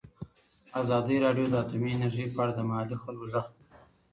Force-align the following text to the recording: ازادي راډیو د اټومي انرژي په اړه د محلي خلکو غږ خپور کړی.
ازادي 0.81 1.15
راډیو 1.25 1.45
د 1.49 1.55
اټومي 1.63 1.89
انرژي 1.93 2.25
په 2.33 2.39
اړه 2.43 2.53
د 2.55 2.59
محلي 2.69 2.97
خلکو 3.03 3.25
غږ 3.33 3.45
خپور 3.47 3.65
کړی. 3.71 3.87